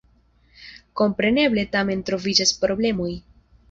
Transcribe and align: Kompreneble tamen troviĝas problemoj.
Kompreneble 1.03 1.69
tamen 1.79 2.05
troviĝas 2.11 2.59
problemoj. 2.67 3.17